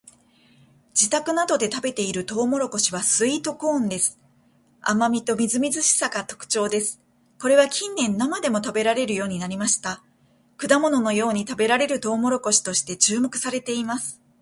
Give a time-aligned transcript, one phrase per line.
[0.95, 4.17] 自宅などで食べているトウモロコシはスイートコーンです。
[4.81, 6.99] 甘味とみずみずしさが特徴です。
[7.39, 10.03] これは近年生でも食べられるようになりました。
[10.57, 14.19] 果物のように食べられるトウモロコシとして注目されています。